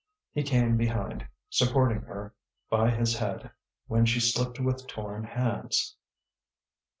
[0.33, 2.33] He came behind, supporting her
[2.71, 3.51] by his head
[3.85, 5.95] when she slipped with torn hands.